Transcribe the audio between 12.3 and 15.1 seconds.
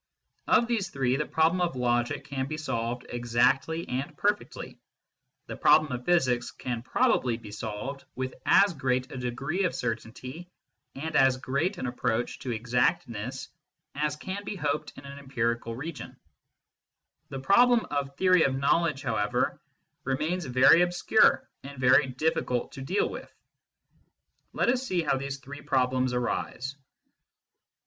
to exactness as can be hoped in